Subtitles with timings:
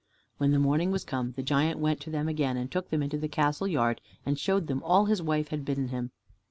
[0.39, 3.19] When the morning was come, the giant went to them again and took them into
[3.19, 6.09] the castle yard, and showed them all his wife had bidden him.